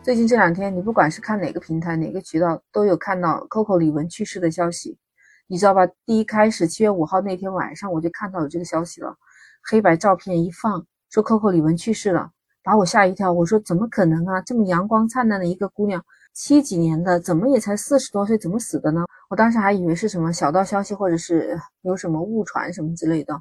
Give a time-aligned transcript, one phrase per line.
[0.00, 4.96] 最近这两天，你不管是看哪个平台、哪个渠道，都有看到 Coco 李玟去世的消息，
[5.48, 5.86] 你知道吧？
[6.06, 9.14] 第一开始七月五号那天晚上，我就看到有这个消息了，
[9.70, 12.30] 黑白照片一放，说 Coco 李玟去世了，
[12.62, 13.30] 把我吓一跳。
[13.30, 14.40] 我说怎么可能啊？
[14.40, 16.02] 这么阳光灿烂的一个姑娘，
[16.32, 19.04] 七几年的，怎么也才四十多岁，怎么死的呢？
[19.28, 23.38] 我当时还以为是什么小道消息，或者是有什么误传什么之类的，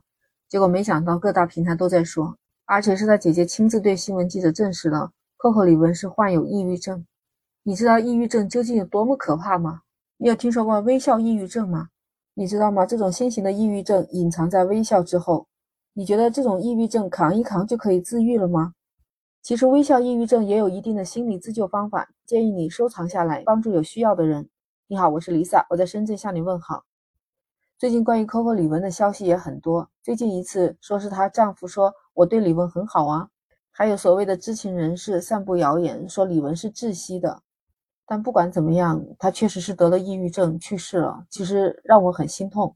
[0.50, 2.36] 结果没想到各大平台都在说，
[2.66, 5.12] 而且是他姐姐亲自对新闻记者证实了。
[5.40, 7.06] Coco 李玟是患有抑郁症，
[7.62, 9.82] 你知道抑郁症究竟有多么可怕吗？
[10.18, 11.90] 你有听说过微笑抑郁症吗？
[12.34, 12.88] 你知道吗？
[12.88, 15.48] 这种新型的抑郁症隐藏在微笑之后。
[15.94, 18.74] 你觉得这种抑郁症扛一扛就可以治愈了吗？
[19.44, 24.50] 其实微笑抑郁症也有一定的心理自救方法，建议你收藏下来，帮助有需要的人。
[24.88, 26.84] 你好，我是 Lisa，我在深圳向你问好。
[27.78, 33.30] 最近关于 Coco 李玟的消息也很多，最近一次说是她丈夫说我对李玟很好啊。
[33.80, 37.44] 还有所谓的知情人士散布谣言，说李玟是窒息的。
[38.08, 41.24] 但不管怎么样，她确实是得了抑郁症去世了。
[41.30, 42.76] 其实让我很心痛，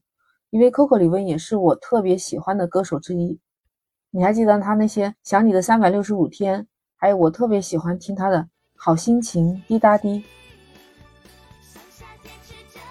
[0.50, 3.36] 因为 Coco 李玟也是我特别喜欢的歌手之一。
[4.12, 6.62] 你还记得她那些《想你的三百六十五天》，
[6.96, 8.38] 还有我特别喜欢听她的
[8.76, 10.20] 《好心情》《滴答滴》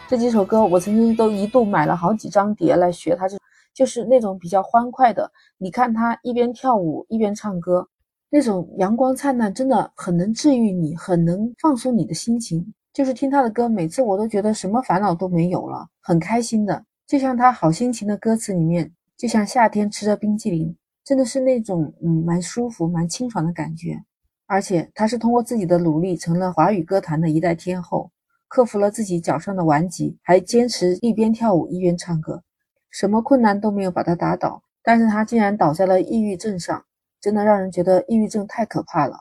[0.09, 3.37] 这几首歌，我曾经都一度买了好几张碟来学她，这
[3.73, 5.31] 就是那种比较欢快的。
[5.57, 7.87] 你看她一边跳舞一边唱歌。
[8.33, 12.73] 那种阳光灿烂，真的很能治愈你，很能放松你的心情。
[12.93, 16.81] 就是听他的歌，每次我都觉得什么烦恼都没有了，很开心的。
[17.05, 20.73] 就像他好心情的歌词里面，就像夏天吃着冰淇淋，
[21.03, 24.01] 真的是那种嗯蛮舒服、蛮清爽的感觉。
[24.47, 28.09] 而且他是通过自己的努力，成了华语歌坛的一代天后，
[28.47, 32.41] 克服了自己脚上的顽疾，还坚持一边跳舞一边唱歌，
[32.89, 34.63] 什么困难都没有把他打倒。
[34.81, 36.85] 但是他竟然倒在了抑郁症上。
[37.21, 39.15] 真的让人觉得抑郁症太可怕了。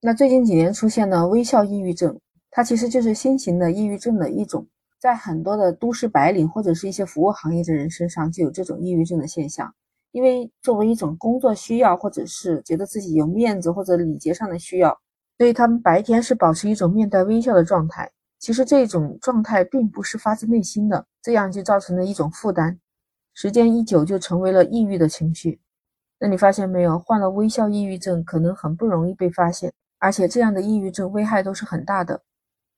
[0.00, 4.66] 那最近几年出现的微笑抑郁症，它其实就是新型的抑郁症的一种，
[5.00, 9.74] 在很多的都市白领或者是一些服务行业的人身上就有这种抑郁症的现象。
[10.12, 14.98] 因为作为一种工作需要，或者是觉得自己有面子或者礼节上的需要，
[15.38, 18.10] 所以他们白天是保持一种面带微笑的状态。
[18.40, 22.76] 其实这种状态并不是发自内心的，这样就造成了一种负担，
[23.34, 25.60] 时间一久就成为了抑郁的情绪。
[26.22, 32.20] 那你发现没有，患了微笑抑郁症可能很不容易被发现，而且这样的抑郁症危害都是很大的。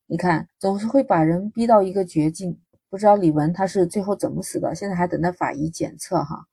[0.06, 2.56] 你看，总是会把人逼到一个绝境。
[2.88, 6.44] 不知道李玟她是最后怎么死的，现在还等待法医检测哈。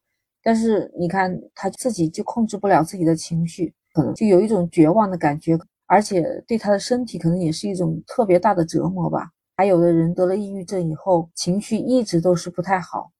[0.42, 9.30] 但是你看，她自己就控制不了自己的情绪，可能就有一种绝望的感觉，而且对她的身体可能也是一种特别大的折磨吧。
[9.58, 13.12] 还有的人得了抑郁症以后，情绪一直都是不太好。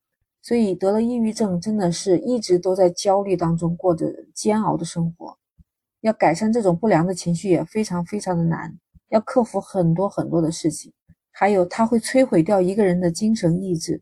[0.50, 5.38] 所以得了抑郁症，真的是一直都在焦虑当中过着煎熬的生活。
[6.02, 8.76] 要改善这种不良的情绪也非常非常的难，
[9.10, 10.92] 要克服很多很多的事情。
[11.30, 14.02] 还有，它会摧毁掉一个人的精神意志。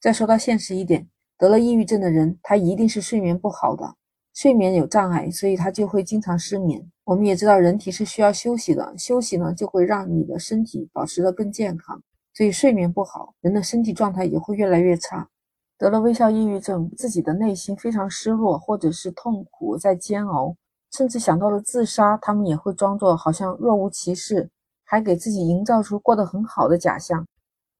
[0.00, 3.96] 再说到现实一点，得了抑郁症的人，他一定是睡眠不好的，
[4.32, 6.88] 睡眠有障碍，所以他就会经常失眠。
[7.02, 12.00] 我们也知道，人体是需要休息的，休息呢就会让你的身体保持的更健康。
[12.32, 15.28] 所以睡眠不好，人的身体状态也会越来越差。
[15.76, 20.56] 得了微笑抑郁症，自己的内心非常失落，或者是痛苦，在煎熬，
[20.92, 24.48] 甚至想到了自杀，他们也会装作好像若无其事，
[24.84, 27.26] 还给自己营造出过得很好的假象。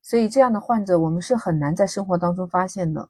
[0.03, 3.09] 所以，这样的患者我们是很难在生活当中发现的。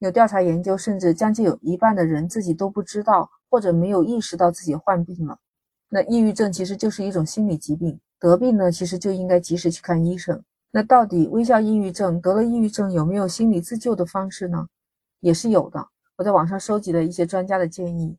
[0.00, 5.38] 有调查研究，甚至将近有一半的人自己都不知道，或者没有意识到自己患病了。
[5.88, 10.42] 那抑郁症其实就是一种心理疾病，得病呢，其实就应该及时去看医生。
[10.76, 14.68] 那到底微笑抑郁症得了抑郁症有没有心理自救的方式呢？
[15.20, 15.88] 也是有的。
[16.18, 18.14] 我在网上收集了一些专家的建议，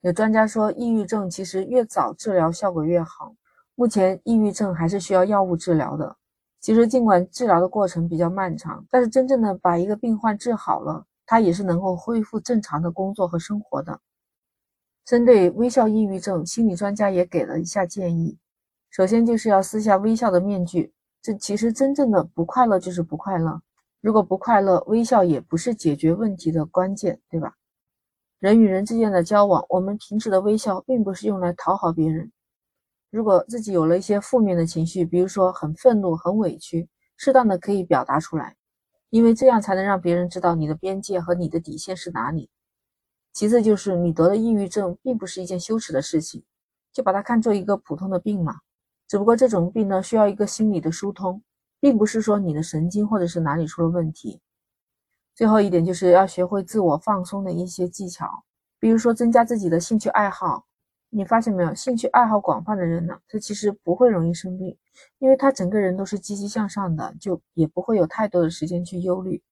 [0.00, 3.34] 有专家说，抑郁症其实越早治疗效果越好。
[3.74, 6.16] 目前抑郁症还是需要药物治疗的。
[6.62, 14.00] 其实尽管治疗的过程比较漫长，但是真正的把一个病患治好了，他也是能够恢复正常的工作和生活的。
[15.04, 18.38] 针对微笑抑郁症，心理专家也给了一下建议。
[18.88, 20.94] 首先就是要撕下微笑的面具。
[21.20, 23.60] 这其实真正的不快乐就是不快乐。
[24.00, 27.54] 如果不快乐，微笑也不是解决问题的关键，对吧？
[28.38, 32.30] 人与人之间的交往，我们平时的微笑并不是用来讨好别人。
[33.10, 38.54] 如果自己有了一些负面的情绪，比如说很愤怒、很委屈，适当的可以表达出来，
[39.10, 42.48] 因为这样才能让别人知道你的边界和你的底线是哪里。
[43.32, 46.44] 其次就是你得了抑郁症，并不是一件羞耻的事情，
[46.92, 48.60] 就把它看作一个普通的病嘛。
[49.08, 51.42] 只不过这种病呢，需要一个心理的疏通，
[51.80, 54.40] 并不是说你的神经或者是哪里出了问题。
[55.34, 58.44] 最后一点就是要学会自我放松的一些技巧，
[58.78, 60.66] 比如说增加自己的兴趣爱好，
[61.08, 61.74] 你发现没有？
[61.74, 64.76] 兴趣爱好广泛的人呢，他其实不会容易生病，
[65.18, 69.42] 因为他整个人都是积极向上的，就也不会有太多的时间去忧虑。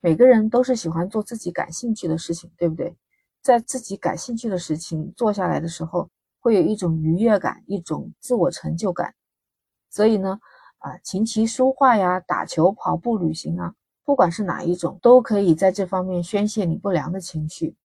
[0.00, 2.96] 每个人都是喜欢做自己感兴趣的事情，对不对？
[3.42, 6.08] 在自己感兴趣的事情做下来的时候，
[6.42, 9.14] 会有一种愉悦感，一种自我成就感。
[9.88, 10.40] 所以呢，
[10.78, 13.74] 啊，琴棋书画呀，打球、跑步、旅行啊，
[14.04, 17.76] 不管是哪一种，都可以在这方面宣泄你不良的情绪。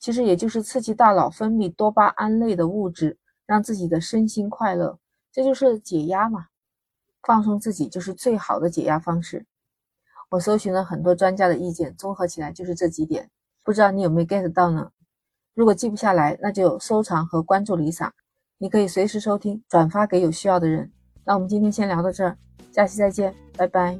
[0.00, 3.16] 其实也就是刺激大脑分泌多巴胺类的物质，
[3.46, 4.98] 让自己的身心快乐，
[5.30, 6.46] 这就是解压嘛。
[7.22, 9.46] 放松自己就是最好的解压方式。
[10.30, 13.30] 我搜寻了很多专家的意见，综合起来就是这几点，
[13.62, 14.90] 不知道你有没有 get 到呢？
[15.54, 18.10] 如果记不下来，那就收藏和关注 Lisa，
[18.58, 20.90] 你可以随时收听，转发给有需要的人。
[21.24, 22.36] 那我们今天先聊到这儿，
[22.72, 23.98] 下期再见，拜拜。